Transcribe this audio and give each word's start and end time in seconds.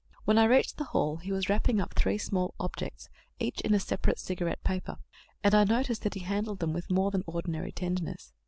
When 0.25 0.39
I 0.39 0.45
reached 0.45 0.77
the 0.77 0.85
hall, 0.85 1.17
he 1.17 1.31
was 1.31 1.47
wrapping 1.47 1.79
up 1.79 1.93
three 1.93 2.17
small 2.17 2.55
objects, 2.59 3.07
each 3.37 3.61
in 3.61 3.75
a 3.75 3.79
separate 3.79 4.17
cigarette 4.17 4.63
paper; 4.63 4.97
and 5.43 5.53
I 5.53 5.63
noticed 5.63 6.01
that 6.01 6.15
he 6.15 6.21
handled 6.21 6.57
them 6.57 6.73
with 6.73 6.89
more 6.89 7.11
than 7.11 7.21
ordinary 7.27 7.71
tenderness. 7.71 8.33